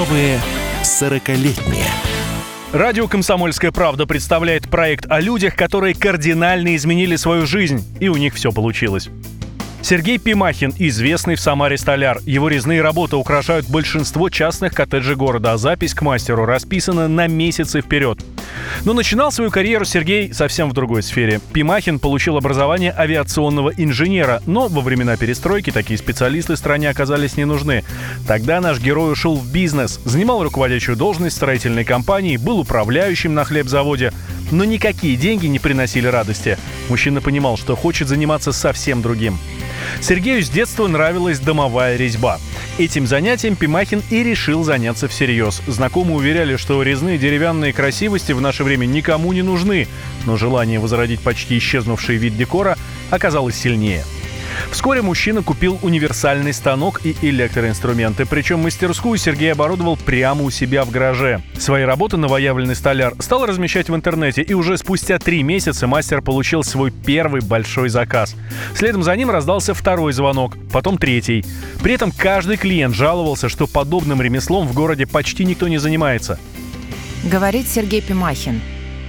Новые 0.00 0.40
сорокалетние. 0.82 1.84
Радио 2.72 3.06
«Комсомольская 3.06 3.70
правда» 3.70 4.06
представляет 4.06 4.66
проект 4.66 5.04
о 5.10 5.20
людях, 5.20 5.54
которые 5.56 5.94
кардинально 5.94 6.74
изменили 6.74 7.16
свою 7.16 7.44
жизнь, 7.44 7.84
и 8.00 8.08
у 8.08 8.16
них 8.16 8.32
все 8.32 8.50
получилось. 8.50 9.10
Сергей 9.82 10.18
Пимахин, 10.18 10.74
известный 10.78 11.34
в 11.34 11.40
Самаре 11.40 11.78
столяр. 11.78 12.20
Его 12.26 12.48
резные 12.48 12.82
работы 12.82 13.16
украшают 13.16 13.66
большинство 13.68 14.28
частных 14.28 14.74
коттеджей 14.74 15.16
города, 15.16 15.52
а 15.52 15.58
запись 15.58 15.94
к 15.94 16.02
мастеру 16.02 16.44
расписана 16.44 17.08
на 17.08 17.26
месяцы 17.26 17.80
вперед. 17.80 18.18
Но 18.84 18.92
начинал 18.92 19.32
свою 19.32 19.50
карьеру 19.50 19.84
Сергей 19.84 20.32
совсем 20.34 20.68
в 20.68 20.74
другой 20.74 21.02
сфере. 21.02 21.40
Пимахин 21.52 21.98
получил 21.98 22.36
образование 22.36 22.94
авиационного 22.96 23.70
инженера, 23.70 24.42
но 24.46 24.68
во 24.68 24.80
времена 24.82 25.16
перестройки 25.16 25.70
такие 25.70 25.98
специалисты 25.98 26.56
стране 26.56 26.90
оказались 26.90 27.36
не 27.36 27.46
нужны. 27.46 27.82
Тогда 28.28 28.60
наш 28.60 28.80
герой 28.80 29.12
ушел 29.12 29.36
в 29.36 29.50
бизнес, 29.50 29.98
занимал 30.04 30.42
руководящую 30.42 30.96
должность 30.96 31.36
строительной 31.36 31.84
компании, 31.84 32.36
был 32.36 32.60
управляющим 32.60 33.34
на 33.34 33.44
хлебзаводе, 33.44 34.12
но 34.52 34.64
никакие 34.64 35.16
деньги 35.16 35.46
не 35.46 35.58
приносили 35.58 36.06
радости. 36.06 36.58
Мужчина 36.88 37.20
понимал, 37.20 37.56
что 37.56 37.76
хочет 37.76 38.08
заниматься 38.08 38.52
совсем 38.52 39.00
другим. 39.02 39.38
Сергею 40.00 40.42
с 40.42 40.48
детства 40.48 40.86
нравилась 40.86 41.38
домовая 41.38 41.96
резьба. 41.96 42.38
Этим 42.78 43.06
занятием 43.06 43.56
Пимахин 43.56 44.02
и 44.10 44.22
решил 44.22 44.64
заняться 44.64 45.08
всерьез. 45.08 45.62
Знакомые 45.66 46.16
уверяли, 46.16 46.56
что 46.56 46.82
резные 46.82 47.18
деревянные 47.18 47.72
красивости 47.72 48.32
в 48.32 48.40
наше 48.40 48.64
время 48.64 48.86
никому 48.86 49.32
не 49.32 49.42
нужны, 49.42 49.86
но 50.26 50.36
желание 50.36 50.78
возродить 50.78 51.20
почти 51.20 51.58
исчезнувший 51.58 52.16
вид 52.16 52.36
декора 52.36 52.76
оказалось 53.10 53.56
сильнее– 53.56 54.04
Вскоре 54.70 55.02
мужчина 55.02 55.42
купил 55.42 55.78
универсальный 55.82 56.52
станок 56.52 57.00
и 57.04 57.16
электроинструменты, 57.22 58.24
причем 58.24 58.60
мастерскую 58.60 59.18
Сергей 59.18 59.52
оборудовал 59.52 59.96
прямо 59.96 60.42
у 60.42 60.50
себя 60.50 60.84
в 60.84 60.90
гараже. 60.90 61.42
Свои 61.58 61.82
работы 61.82 62.16
новоявленный 62.16 62.76
столяр 62.76 63.14
стал 63.18 63.46
размещать 63.46 63.88
в 63.88 63.94
интернете, 63.94 64.42
и 64.42 64.54
уже 64.54 64.78
спустя 64.78 65.18
три 65.18 65.42
месяца 65.42 65.86
мастер 65.86 66.22
получил 66.22 66.62
свой 66.62 66.92
первый 66.92 67.40
большой 67.40 67.88
заказ. 67.88 68.36
Следом 68.74 69.02
за 69.02 69.14
ним 69.16 69.30
раздался 69.30 69.74
второй 69.74 70.12
звонок, 70.12 70.56
потом 70.72 70.98
третий. 70.98 71.44
При 71.82 71.94
этом 71.94 72.12
каждый 72.12 72.56
клиент 72.56 72.94
жаловался, 72.94 73.48
что 73.48 73.66
подобным 73.66 74.22
ремеслом 74.22 74.68
в 74.68 74.72
городе 74.72 75.06
почти 75.06 75.44
никто 75.44 75.66
не 75.66 75.78
занимается. 75.78 76.38
Говорит 77.24 77.68
Сергей 77.68 78.00
Пимахин. 78.00 78.60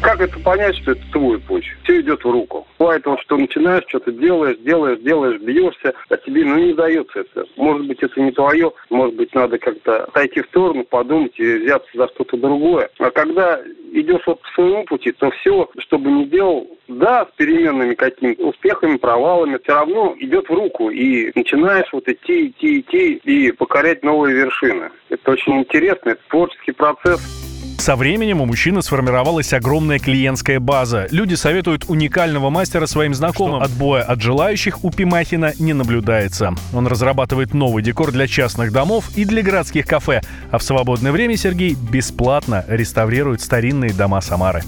Как 0.02 0.20
это 0.20 0.40
понять, 0.40 0.76
что 0.78 0.94
это 0.94 1.02
твой 1.12 1.40
путь? 1.40 1.66
Все 1.84 2.02
идет 2.02 2.24
в 2.24 2.30
руку. 2.30 2.66
Бывает 2.80 3.06
вот, 3.06 3.20
что 3.22 3.38
начинаешь, 3.38 3.84
что-то 3.88 4.12
делаешь, 4.12 4.58
делаешь, 4.58 5.00
делаешь, 5.00 5.40
бьешься, 5.40 5.94
а 6.10 6.18
тебе 6.18 6.44
ну 6.44 6.58
не 6.58 6.74
дается 6.74 7.20
это. 7.20 7.46
Может 7.56 7.86
быть, 7.86 8.02
это 8.02 8.20
не 8.20 8.32
твое, 8.32 8.72
может 8.90 9.16
быть, 9.16 9.34
надо 9.36 9.60
как-то 9.60 10.06
отойти 10.06 10.42
в 10.42 10.48
сторону, 10.48 10.84
подумать 10.86 11.34
и 11.38 11.58
взяться 11.60 11.90
за 11.94 12.08
что-то 12.10 12.36
другое. 12.38 12.90
А 12.98 13.12
когда 13.12 13.62
идешь 13.94 14.24
вот 14.26 14.42
по 14.42 14.48
своему 14.56 14.86
пути, 14.86 15.12
то 15.12 15.30
все, 15.30 15.70
что 15.78 16.00
бы 16.00 16.10
ни 16.10 16.26
делал, 16.26 16.68
да, 16.88 17.28
с 17.28 17.36
переменными 17.38 17.94
какими-то 17.94 18.48
успехами, 18.48 18.98
провалами, 18.98 19.60
все 19.62 19.74
равно 19.74 20.16
идет 20.18 20.50
в 20.50 20.54
руку. 20.54 20.90
И 20.90 21.32
начинаешь 21.36 21.90
вот 21.94 22.08
идти, 22.08 22.48
идти, 22.48 22.80
идти 22.80 23.22
и 23.24 23.52
покорять 23.52 24.04
новые 24.04 24.36
вершины. 24.36 24.90
Это 25.10 25.32
очень 25.32 25.60
интересно, 25.60 26.10
это 26.10 26.22
творческий 26.28 26.72
процесс. 26.72 27.61
Со 27.82 27.96
временем 27.96 28.42
у 28.42 28.46
мужчины 28.46 28.84
сформировалась 28.84 29.54
огромная 29.54 29.98
клиентская 29.98 30.60
база. 30.60 31.08
Люди 31.10 31.34
советуют 31.34 31.86
уникального 31.88 32.52
мастера 32.52 32.86
своим 32.86 33.16
знакомым. 33.16 33.64
Что 33.64 33.73
отбоя 33.73 34.04
от 34.04 34.22
желающих 34.22 34.84
у 34.86 34.92
Пимахина 34.92 35.54
не 35.58 35.73
наблюдается. 35.73 36.54
Он 36.76 36.86
разрабатывает 36.86 37.56
новый 37.56 37.82
декор 37.82 38.12
для 38.12 38.28
частных 38.28 38.72
домов 38.72 39.10
и 39.16 39.26
для 39.26 39.42
городских 39.42 39.88
кафе. 39.88 40.22
А 40.52 40.60
в 40.60 40.64
свободное 40.64 41.12
время 41.12 41.36
Сергей 41.36 41.73
бесплатно 41.73 42.64
реставрирует 42.68 43.42
старинные 43.42 43.94
дома 43.94 44.22
Самары. 44.22 44.61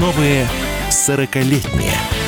Новые 0.00 0.48
сорокалетние. 0.88 2.19